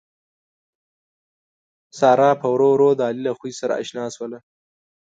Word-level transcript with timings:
ساره 1.99 2.29
پّ 2.39 2.41
ورو 2.53 2.69
ورو 2.73 2.89
د 2.97 3.01
علي 3.09 3.21
له 3.27 3.33
خوي 3.37 3.53
سره 3.59 3.73
اشنا 3.81 4.05
شوله 4.15 4.39